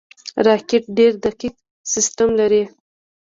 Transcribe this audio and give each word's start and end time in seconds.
راکټ 0.47 0.83
ډېر 0.97 1.11
دقیق 1.25 1.55
سیستم 1.93 2.29
لري 2.39 2.63